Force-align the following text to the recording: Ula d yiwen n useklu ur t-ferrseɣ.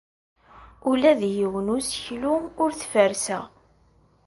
Ula 0.89 1.11
d 1.19 1.21
yiwen 1.35 1.67
n 1.71 1.75
useklu 1.75 2.33
ur 2.63 2.71
t-ferrseɣ. 2.79 3.43